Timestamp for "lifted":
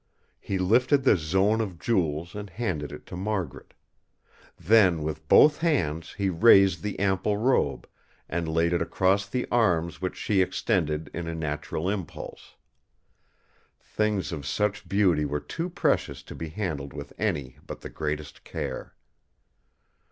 0.57-1.03